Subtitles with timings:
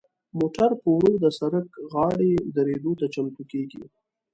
[0.39, 3.83] موټر په ورو د سړک غاړې دریدو ته چمتو کیږي.